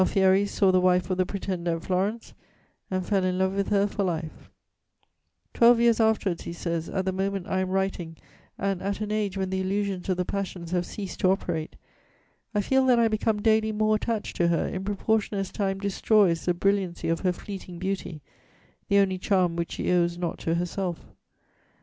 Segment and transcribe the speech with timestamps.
[0.01, 2.33] Alfieri saw the wife of the Pretender at Florence,
[2.89, 4.49] and fell in love with her for life:
[5.53, 8.17] "Twelve years afterwards," he says, "at the moment I am writing,
[8.57, 11.75] and at an age when the illusions of the passions have ceased to operate,
[12.55, 16.45] I feel that I become daily more attached to her, in proportion as time destroys
[16.45, 18.23] the brilliancy of her fleeting beauty,
[18.87, 21.05] the only charm which she owes not to herself.